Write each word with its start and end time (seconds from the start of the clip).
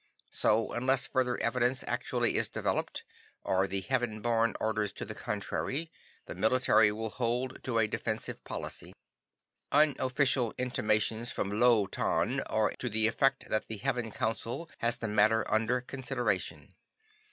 So 0.31 0.71
unless 0.73 1.05
further 1.05 1.39
evidence 1.43 1.83
actually 1.85 2.35
is 2.35 2.49
developed, 2.49 3.03
or 3.43 3.67
the 3.67 3.81
Heaven 3.81 4.19
Born 4.19 4.55
orders 4.59 4.91
to 4.93 5.05
the 5.05 5.13
contrary, 5.13 5.91
the 6.25 6.33
Military 6.33 6.91
will 6.91 7.11
hold 7.11 7.63
to 7.65 7.77
a 7.77 7.85
defensive 7.87 8.43
policy. 8.43 8.93
"Unofficial 9.71 10.55
intimations 10.57 11.31
from 11.31 11.59
Lo 11.61 11.85
Tan 11.85 12.39
are 12.47 12.71
to 12.79 12.89
the 12.89 13.05
effect 13.05 13.47
that 13.49 13.67
the 13.67 13.77
Heaven 13.77 14.09
Council 14.09 14.71
has 14.79 14.97
the 14.97 15.07
matter 15.07 15.45
under 15.53 15.81
consideration. 15.81 16.73